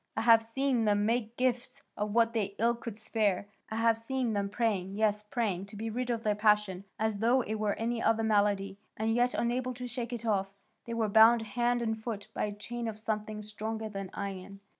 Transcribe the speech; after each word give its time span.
I 0.17 0.21
have 0.21 0.41
seen 0.41 0.85
them 0.85 1.05
make 1.05 1.37
gifts 1.37 1.83
of 1.95 2.11
what 2.11 2.33
they 2.33 2.55
ill 2.57 2.73
could 2.73 2.97
spare, 2.97 3.47
I 3.69 3.75
have 3.75 3.99
seen 3.99 4.33
them 4.33 4.49
praying, 4.49 4.95
yes, 4.95 5.21
praying, 5.21 5.67
to 5.67 5.75
be 5.75 5.91
rid 5.91 6.09
of 6.09 6.23
their 6.23 6.33
passion, 6.33 6.85
as 6.97 7.19
though 7.19 7.41
it 7.41 7.59
were 7.59 7.75
any 7.75 8.01
other 8.01 8.23
malady, 8.23 8.79
and 8.97 9.13
yet 9.13 9.35
unable 9.35 9.75
to 9.75 9.85
shake 9.87 10.11
it 10.11 10.25
off; 10.25 10.49
they 10.85 10.95
were 10.95 11.07
bound 11.07 11.43
hand 11.43 11.83
and 11.83 12.01
foot 12.01 12.29
by 12.33 12.45
a 12.45 12.51
chain 12.51 12.87
of 12.87 12.97
something 12.97 13.43
stronger 13.43 13.89
than 13.89 14.09
iron. 14.15 14.59